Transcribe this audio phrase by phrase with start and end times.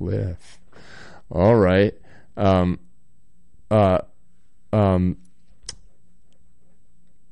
[0.00, 0.58] cliff.
[1.30, 1.94] All right.
[2.36, 2.78] Um,
[3.70, 3.98] uh,
[4.72, 5.18] um,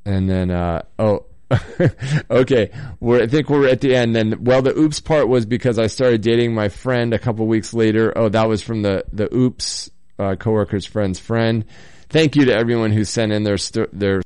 [0.05, 1.25] and then, uh, oh,
[2.31, 2.71] okay.
[3.01, 4.15] We're, I think we're at the end.
[4.15, 7.73] Then, well, the oops part was because I started dating my friend a couple weeks
[7.73, 8.13] later.
[8.17, 11.65] Oh, that was from the, the oops, uh, coworker's friend's friend.
[12.11, 14.21] Thank you to everyone who sent in their, sto- their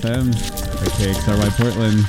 [0.00, 2.00] FM, KXRY Portland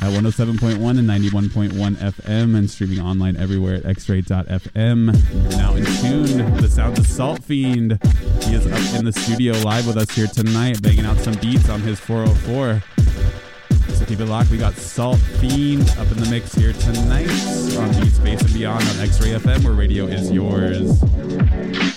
[0.00, 5.50] at 107.1 and 91.1 FM and streaming online everywhere at xray.fm.
[5.56, 8.02] Now in tune the sounds of Saltfeend.
[8.44, 11.68] He is up in the studio live with us here tonight, banging out some beats
[11.68, 12.82] on his 404.
[13.94, 14.50] So keep it locked.
[14.50, 17.30] We got Saltfeend up in the mix here tonight
[17.78, 21.95] on Beats Bass and Beyond on X-Ray FM, where radio is yours.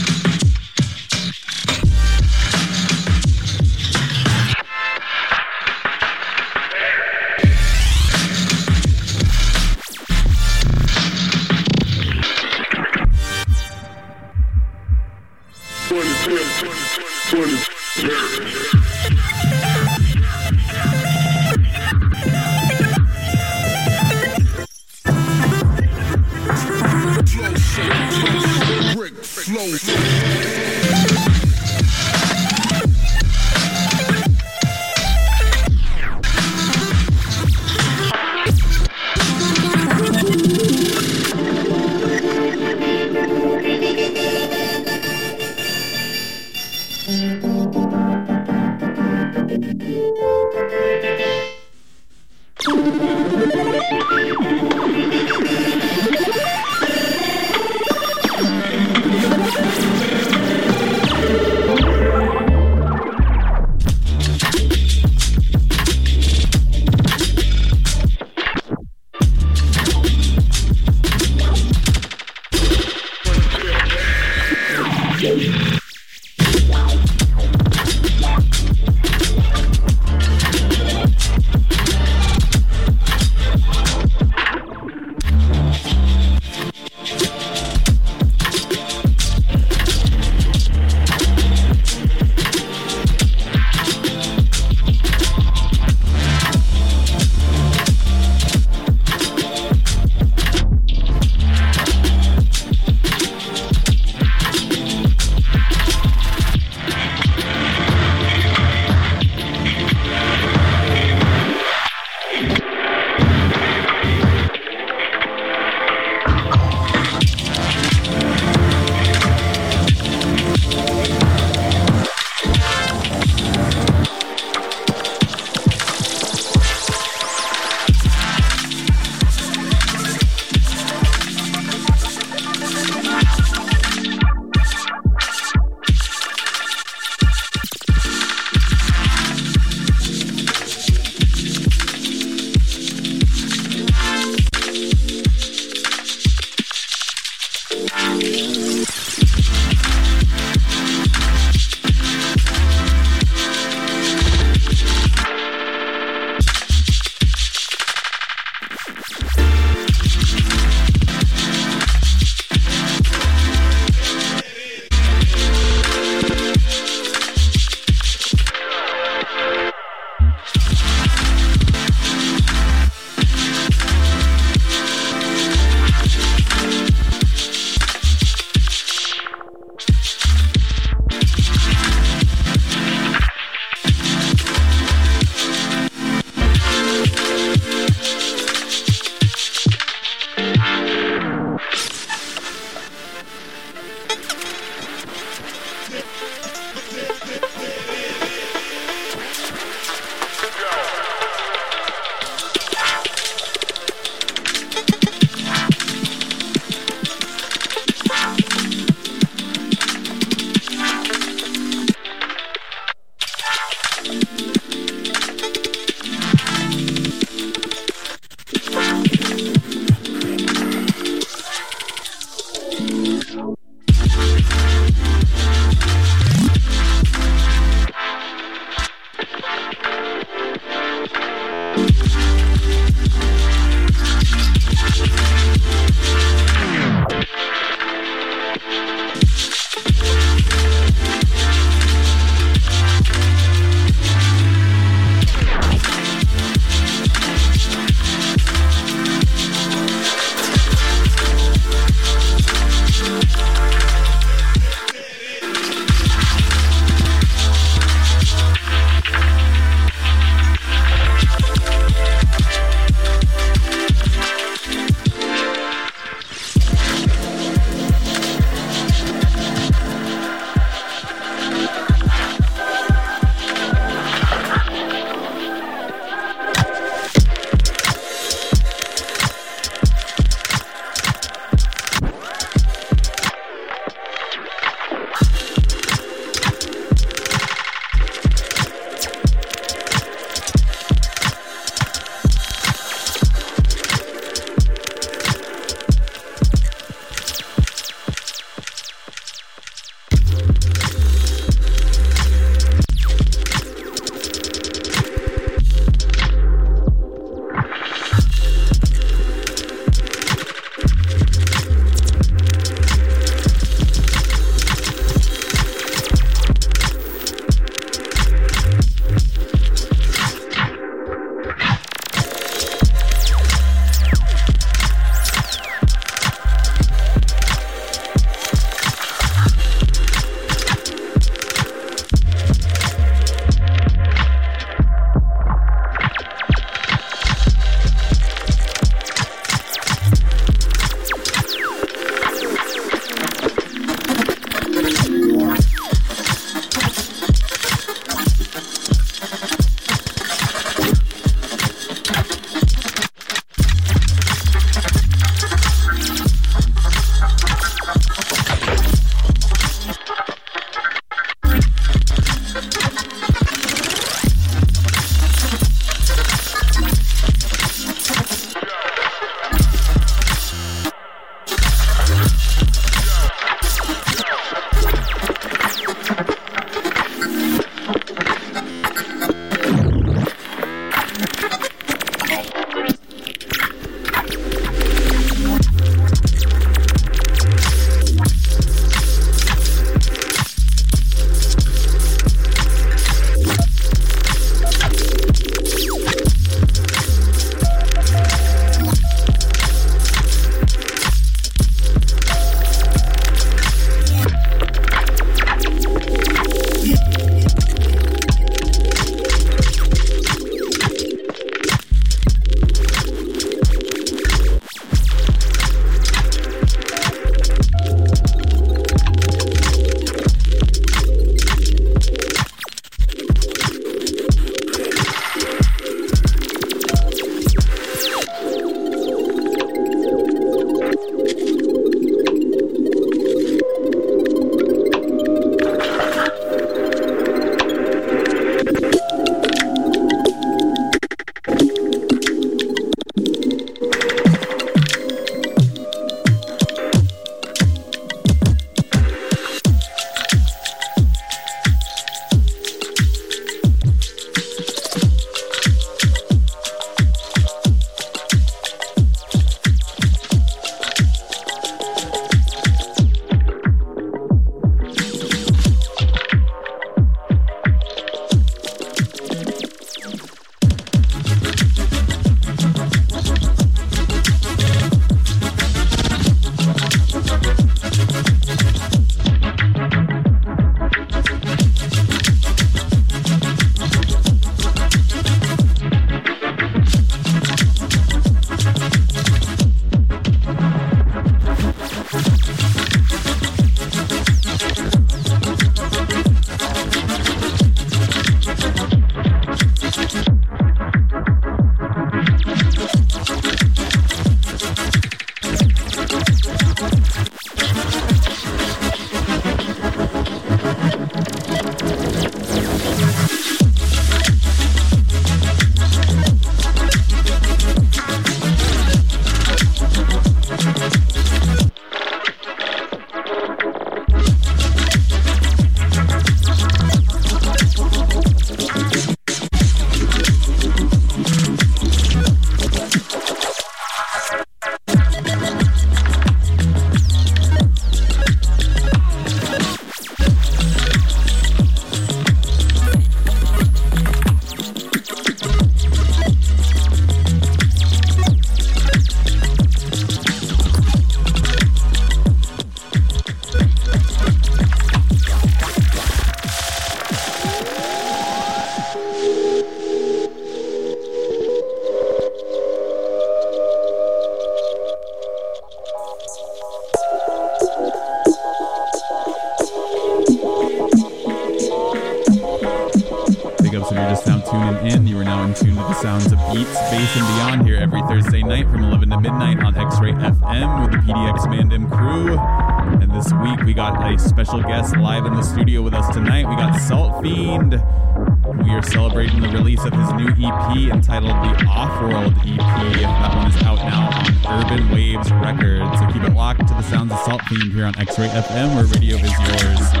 [597.91, 600.00] On X-Ray FM where radio is yours.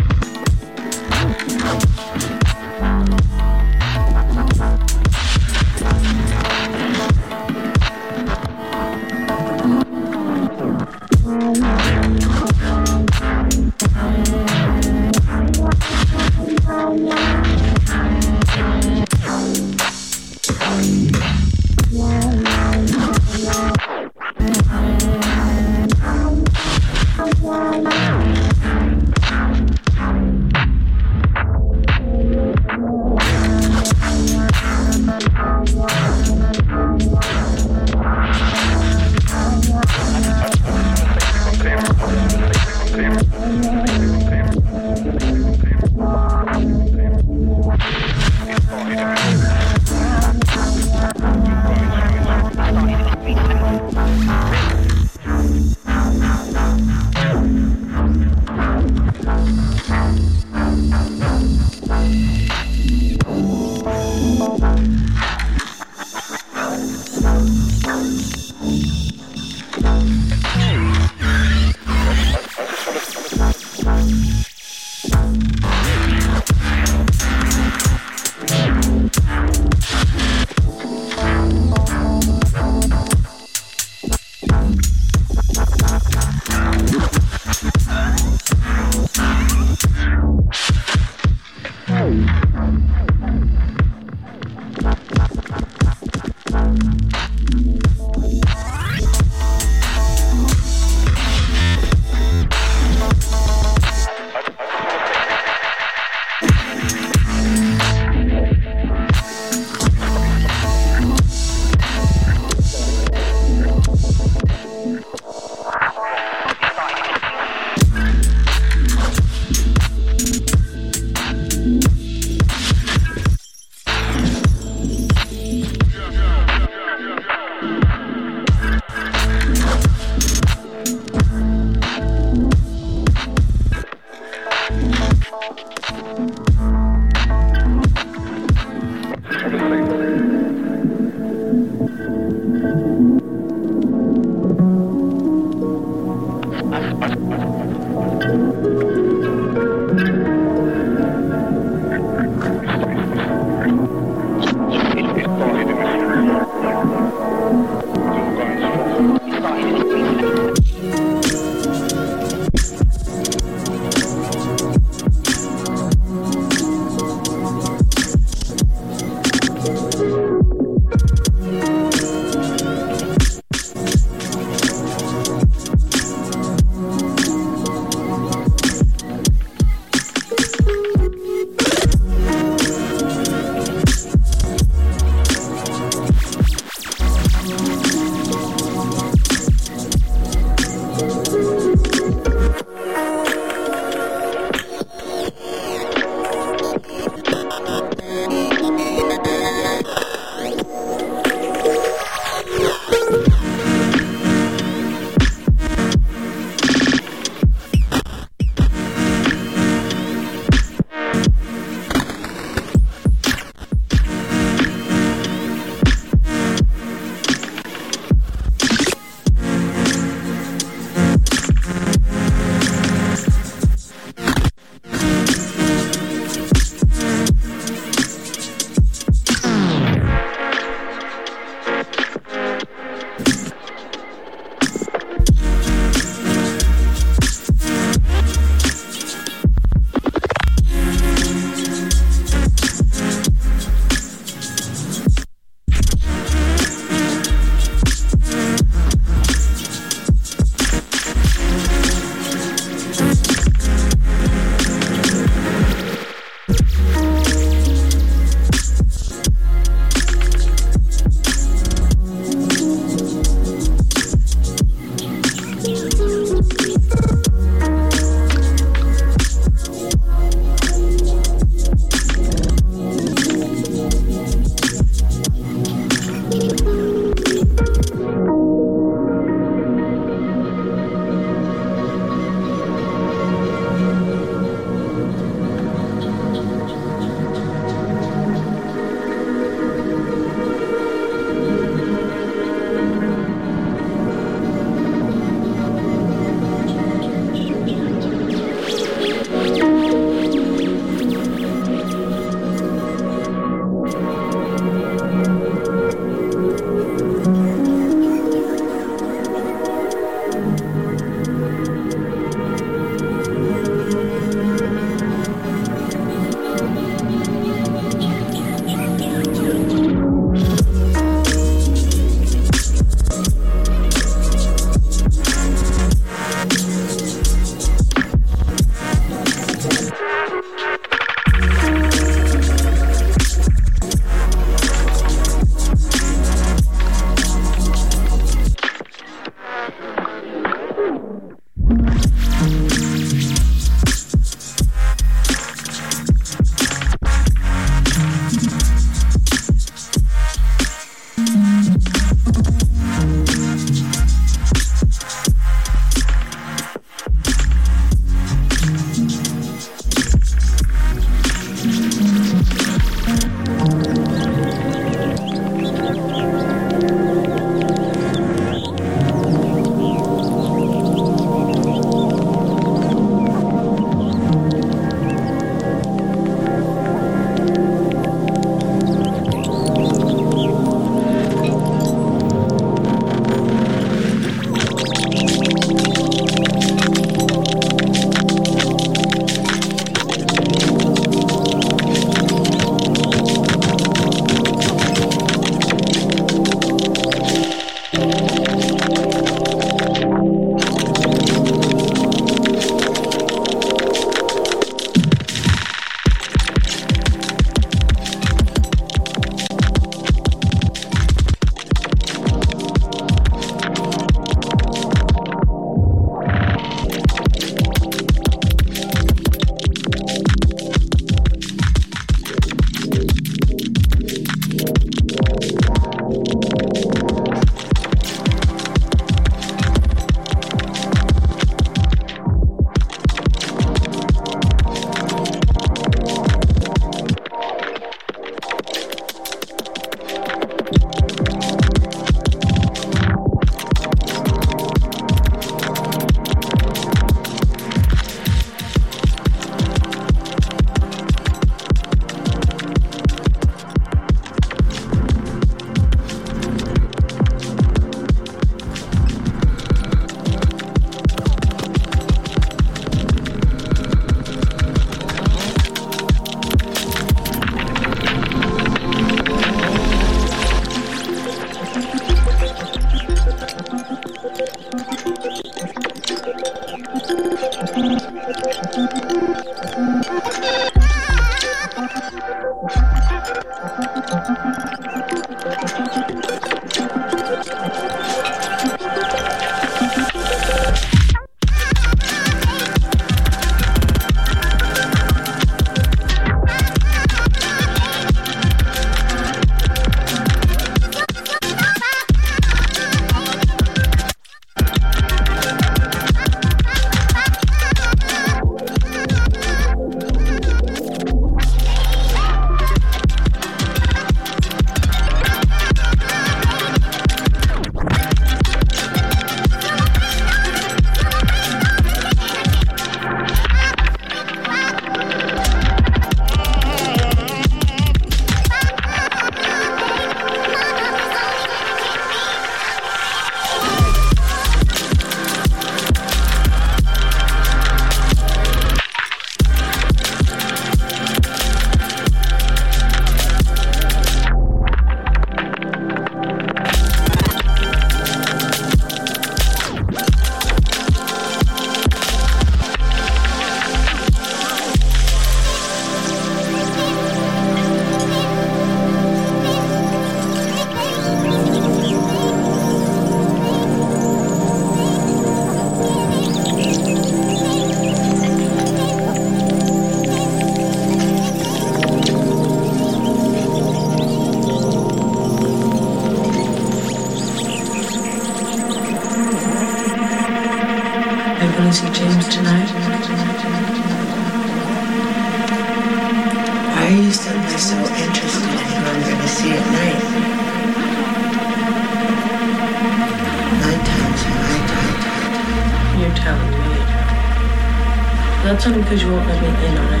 [598.61, 600.00] That's only because you won't let me in on it.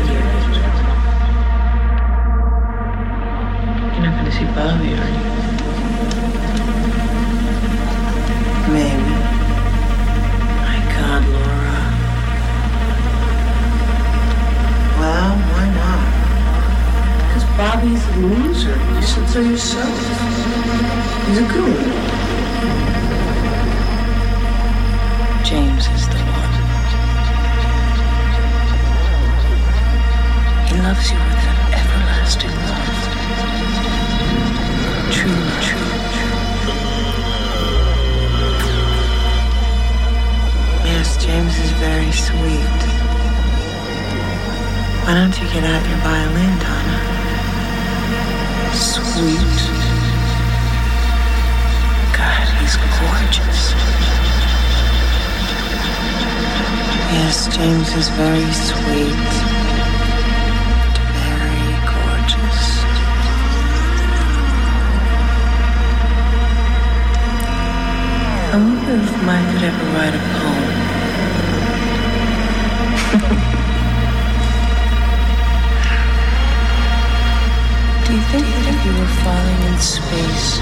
[79.23, 80.57] Falling in space,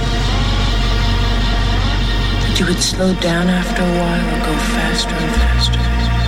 [2.41, 5.36] that you would slow down after a while or go faster and?
[5.36, 6.18] Faster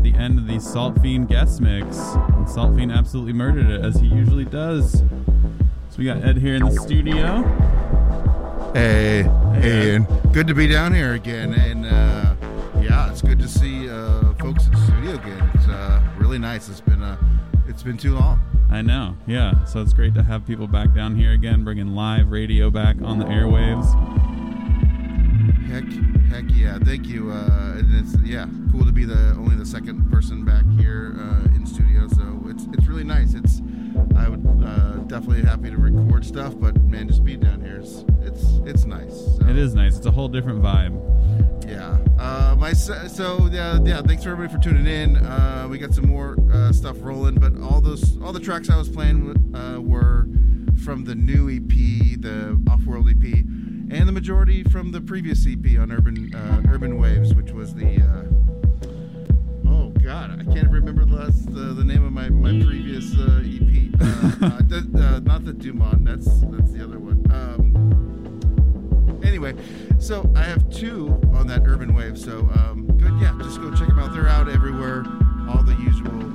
[0.00, 1.98] at the end of the Saltfeend guest mix.
[1.98, 5.00] And Saltfeend absolutely murdered it, as he usually does.
[5.90, 7.42] So we got Ed here in the studio.
[8.72, 9.24] Hey,
[9.60, 11.52] Hey, hey, good to be down here again.
[11.52, 12.34] And uh,
[12.80, 15.50] yeah, it's good to see uh, folks in the studio again.
[15.52, 16.70] It's uh, really nice.
[16.70, 17.18] It's been uh,
[17.68, 18.40] it's been too long.
[18.70, 19.64] I know, yeah.
[19.66, 23.18] So it's great to have people back down here again, bringing live radio back on
[23.18, 23.84] the airwaves.
[25.68, 25.84] Heck,
[26.32, 26.78] heck yeah!
[26.78, 27.32] Thank you.
[27.32, 28.46] Uh, and it's yeah,
[28.80, 32.08] cool to be the only the second person back here uh, in studio.
[32.08, 33.34] So it's it's really nice.
[33.34, 33.60] It's
[34.16, 38.06] I would uh, definitely happy to record stuff, but man, just being down here is
[38.22, 39.12] it's it's nice.
[39.36, 39.46] So.
[39.46, 39.98] It is nice.
[39.98, 40.96] It's a whole different vibe.
[41.68, 41.98] Yeah.
[42.18, 44.00] Uh, my so yeah yeah.
[44.00, 45.18] Thanks for everybody for tuning in.
[45.18, 48.78] Uh, we got some more uh, stuff rolling, but all those all the tracks I
[48.78, 50.26] was playing uh, were
[50.84, 53.34] from the new EP, the Off-World EP,
[53.90, 58.00] and the majority from the previous EP on Urban uh, Urban Waves, which was the.
[58.00, 58.49] Uh,
[60.10, 63.94] God, I can't remember the last the, the name of my my previous uh, EP.
[64.00, 66.04] Uh, uh, th- uh, not the Dumont.
[66.04, 67.24] That's that's the other one.
[67.30, 69.54] Um, anyway,
[70.00, 72.18] so I have two on that Urban Wave.
[72.18, 73.38] So um, good, yeah.
[73.40, 74.12] Just go check them out.
[74.12, 75.04] They're out everywhere,
[75.48, 76.32] all the usual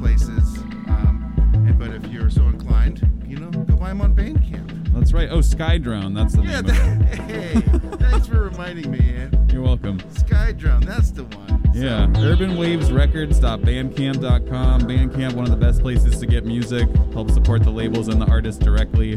[0.00, 0.56] places.
[0.88, 1.30] Um,
[1.68, 4.90] and but if you're so inclined, you know, go buy them on Bandcamp.
[4.94, 5.28] That's right.
[5.30, 6.14] Oh, Skydrone.
[6.14, 7.60] That's the Yeah, name that, hey,
[7.98, 9.50] thanks for reminding me, man.
[9.52, 9.98] You're welcome.
[10.14, 11.57] Skydrone, that's the one.
[11.74, 14.80] Yeah, urbanwavesrecords.bandcamp.com.
[14.82, 16.88] Bandcamp, one of the best places to get music.
[17.12, 19.12] Help support the labels and the artists directly.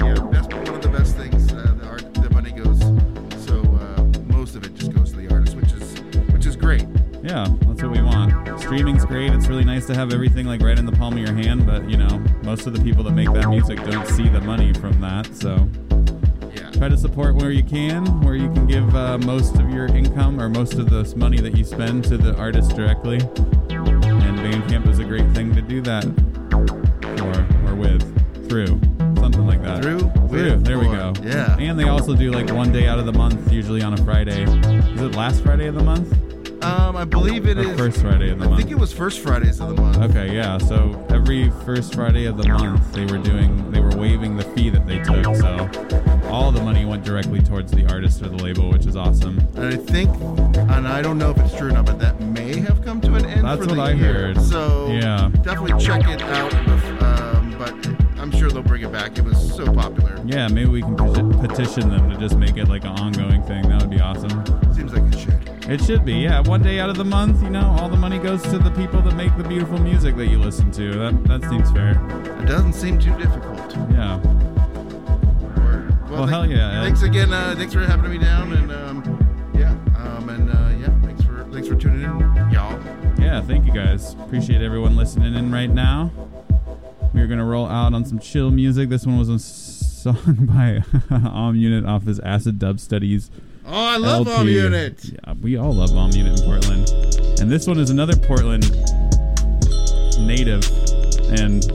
[0.00, 1.52] Yeah, that's one of the best things.
[1.52, 2.80] Uh, the art, the money goes.
[3.44, 6.00] So uh, most of it just goes to the artist, which is
[6.32, 6.86] which is great.
[7.22, 8.60] Yeah, that's what we want.
[8.60, 9.32] Streaming's great.
[9.32, 11.88] It's really nice to have everything like right in the palm of your hand, but
[11.90, 15.00] you know, most of the people that make that music don't see the money from
[15.00, 15.32] that.
[15.34, 15.68] So.
[16.84, 20.38] Try to support where you can, where you can give uh, most of your income
[20.38, 23.16] or most of the money that you spend to the artist directly.
[23.16, 26.04] And Bandcamp is a great thing to do that
[27.16, 28.02] for or with,
[28.50, 28.78] through,
[29.18, 29.82] something like that.
[29.82, 30.58] Through, Through.
[30.58, 31.14] There we go.
[31.22, 31.56] Yeah.
[31.58, 34.42] And they also do like one day out of the month, usually on a Friday.
[34.42, 36.12] Is it last Friday of the month?
[36.62, 37.78] Um, I believe it Or is.
[37.78, 38.60] first Friday of the I month?
[38.60, 39.98] I think it was first Fridays of the month.
[39.98, 40.56] Okay, yeah.
[40.58, 44.70] So every first Friday of the month, they were doing, they were waiving the fee
[44.70, 45.36] that they took.
[45.36, 45.68] So
[46.34, 49.38] all the money went directly towards the artist or the label, which is awesome.
[49.54, 50.10] And I think,
[50.56, 53.14] and I don't know if it's true or not, but that may have come to
[53.14, 54.12] an end That's for what the I year.
[54.34, 54.40] heard.
[54.42, 55.30] So Yeah.
[55.42, 56.52] definitely check it out.
[57.02, 57.72] Um, but
[58.20, 59.16] I'm sure they'll bring it back.
[59.16, 60.20] It was so popular.
[60.26, 63.68] Yeah, maybe we can peti- petition them to just make it like an ongoing thing.
[63.68, 64.30] That would be awesome.
[64.74, 65.70] Seems like it should.
[65.70, 66.40] It should be, yeah.
[66.40, 69.00] One day out of the month, you know, all the money goes to the people
[69.02, 70.92] that make the beautiful music that you listen to.
[70.98, 71.92] That that seems fair.
[72.42, 73.76] It doesn't seem too difficult.
[73.92, 74.18] Yeah.
[76.14, 77.32] Well, Well, hell yeah, Thanks again.
[77.32, 78.52] Uh, thanks for having me down.
[78.52, 82.20] And um, yeah, um, and uh, yeah, thanks for thanks for tuning in,
[82.52, 82.80] y'all.
[83.18, 84.14] Yeah, thank you guys.
[84.14, 86.12] Appreciate everyone listening in right now.
[87.12, 88.90] We're gonna roll out on some chill music.
[88.90, 90.16] This one was a song
[90.48, 93.30] by Om Unit off his Acid Dub Studies.
[93.66, 94.40] Oh, I love LP.
[94.40, 95.04] Om Unit.
[95.04, 96.88] Yeah, we all love Om Unit in Portland.
[97.40, 98.70] And this one is another Portland
[100.20, 100.64] native
[101.40, 101.66] and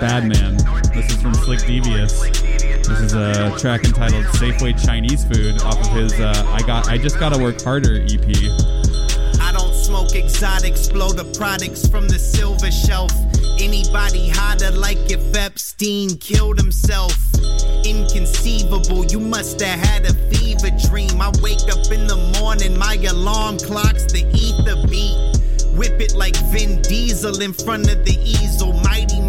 [0.00, 0.56] bad man.
[0.92, 2.42] This is from Slick Devious.
[2.86, 6.96] This is a track entitled Safeway Chinese Food off of his uh, I got I
[6.96, 8.28] just gotta work harder EP.
[9.42, 13.10] I don't smoke exotics, blow the products from the silver shelf.
[13.58, 17.12] Anybody hotter like if Epstein killed himself?
[17.84, 21.20] Inconceivable, you must have had a fever dream.
[21.20, 25.36] I wake up in the morning, my alarm clock's the ether beat.
[25.76, 28.72] Whip it like Vin Diesel in front of the easel.
[28.74, 29.20] Mighty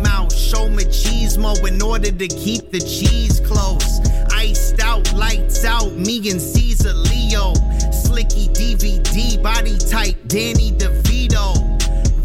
[0.48, 4.00] show machismo in order to keep the cheese close.
[4.32, 7.54] Iced out, lights out, me and Caesar Leo.
[7.92, 11.52] Slicky DVD, body type Danny DeVito.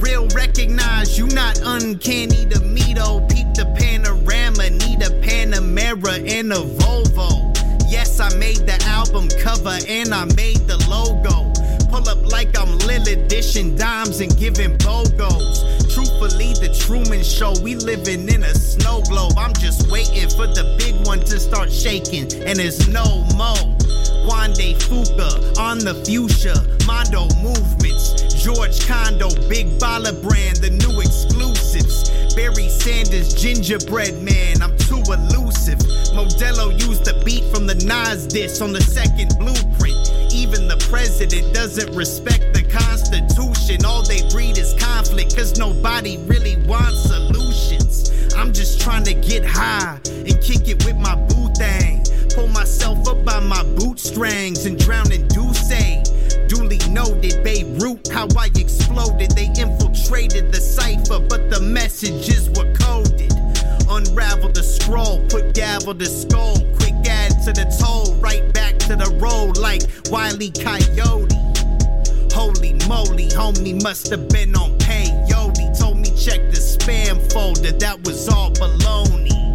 [0.00, 3.26] Real recognize you not uncanny to me though.
[3.28, 7.52] Peep the panorama, need a Panamera and a Volvo.
[7.90, 11.51] Yes, I made the album cover and I made the logo.
[11.92, 15.92] Pull up like I'm Lil dishing dimes and giving BOGOs.
[15.92, 19.34] Truthfully, the Truman Show, we living in a snow globe.
[19.36, 23.04] I'm just waiting for the big one to start shaking, and there's no
[23.36, 23.52] mo.
[24.24, 28.32] Wande Fuka on the fuchsia, Mondo movements.
[28.42, 32.08] George Condo, Big Baller brand, the new exclusives.
[32.34, 35.78] Barry Sanders, gingerbread man, I'm too elusive.
[36.16, 40.21] Modelo used the beat from the Nas diss on the second blueprint.
[40.42, 43.84] Even the president doesn't respect the Constitution.
[43.84, 48.10] All they breed is conflict, cause nobody really wants solutions.
[48.34, 52.04] I'm just trying to get high and kick it with my boo thing.
[52.34, 55.62] Pull myself up by my bootstrings and drown in Douce.
[56.48, 59.30] Duly noted, Beirut, how I exploded.
[59.30, 63.11] They infiltrated the cipher, but the messages were coded.
[63.92, 66.56] Unravel the scroll, put gavel to skull.
[66.78, 71.36] Quick add to the toll, right back to the road like Wiley Coyote.
[72.32, 75.78] Holy moly, homie must have been on peyote.
[75.78, 79.52] Told me check the spam folder, that was all baloney.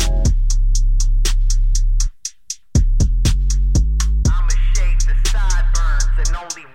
[4.29, 6.66] I'ma shave the sideburns and only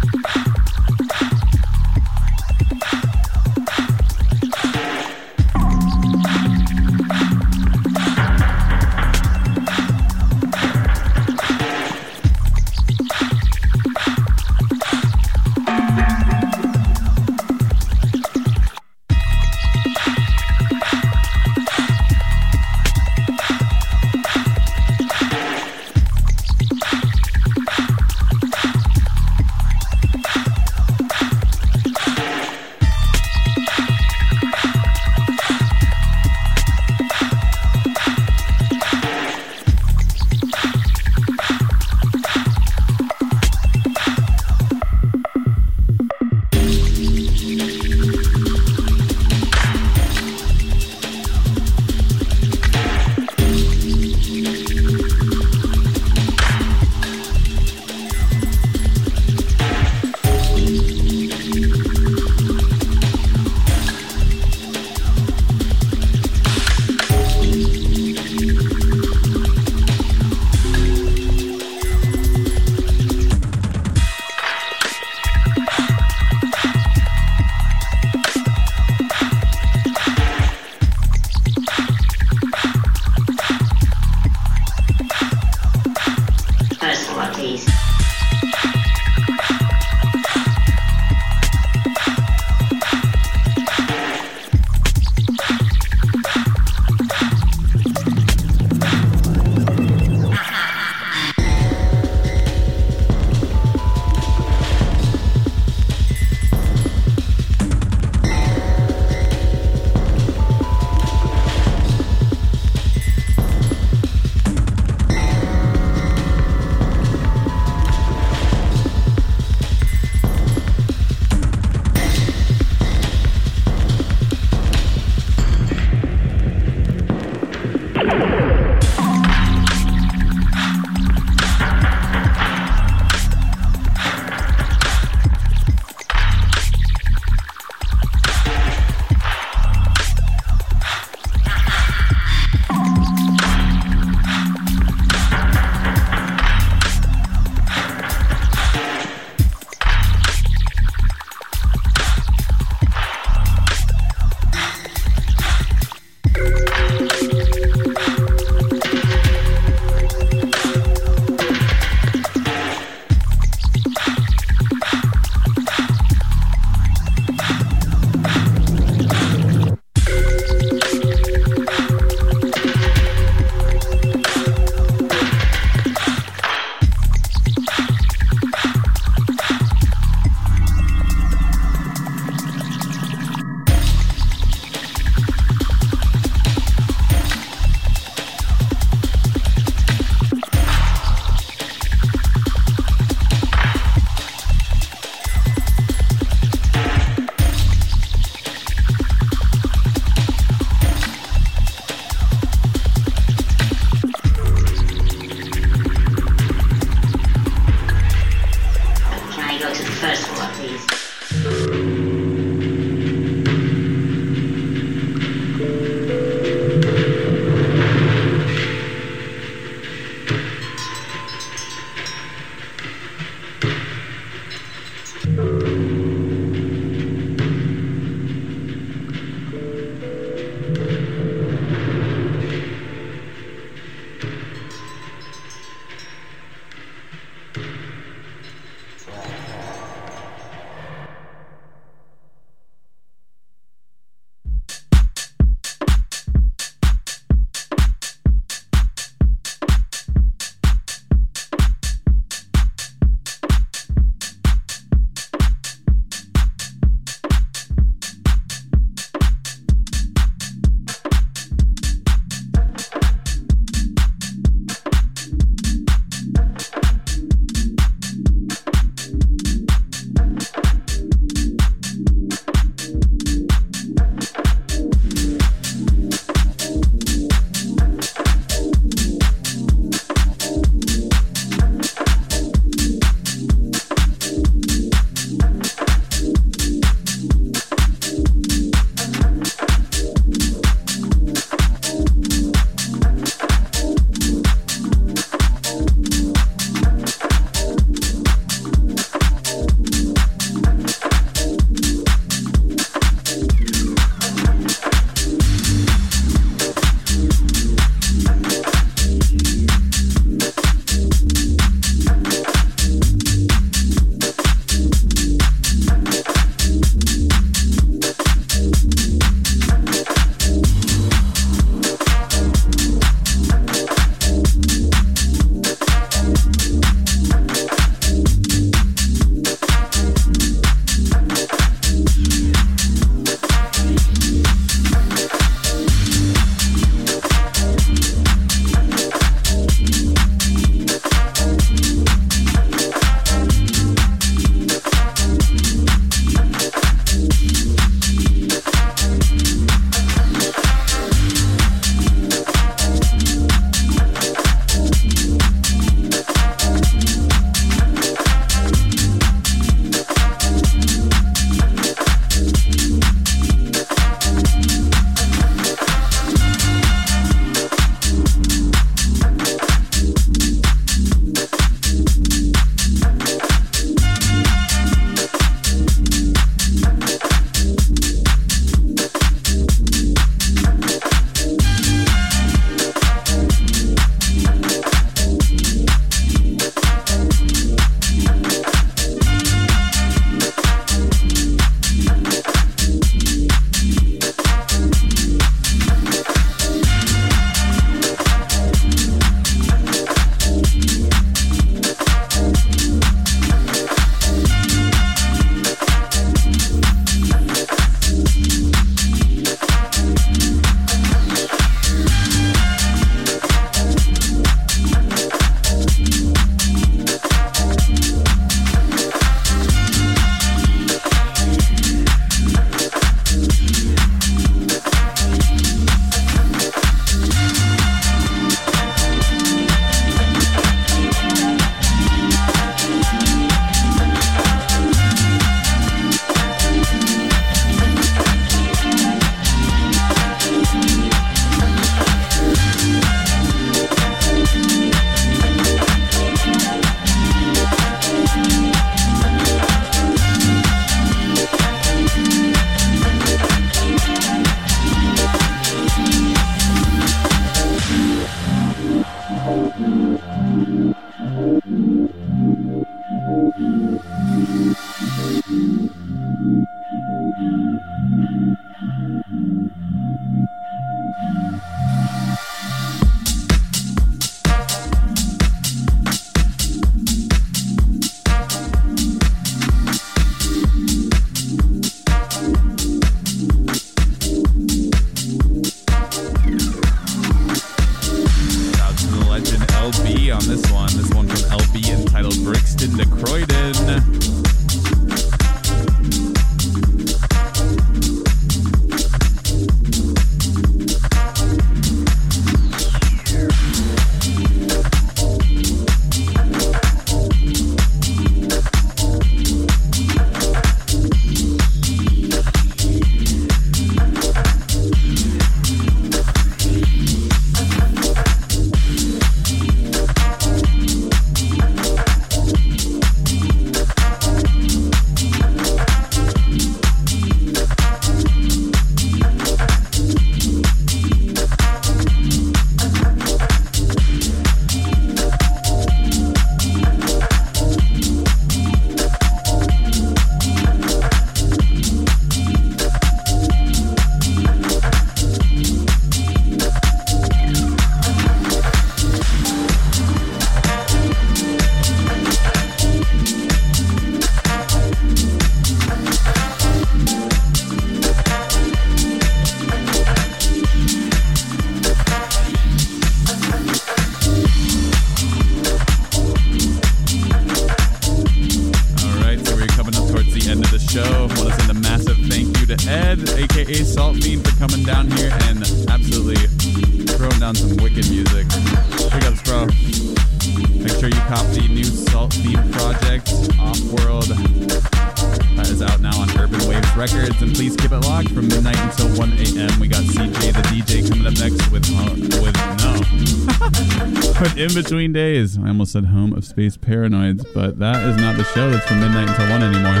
[595.90, 599.28] Almost said Home of Space Paranoids, but that is not the show that's from midnight
[599.28, 600.00] until 1 anymore.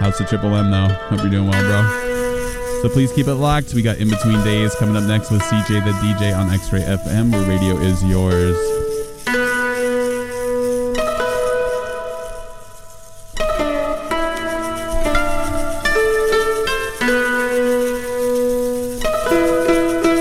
[0.00, 0.88] House the Triple M, though.
[0.88, 2.82] Hope you're doing well, bro.
[2.82, 3.72] So please keep it locked.
[3.72, 6.80] We got In Between Days coming up next with CJ the DJ on X Ray
[6.80, 8.71] FM, where radio is yours.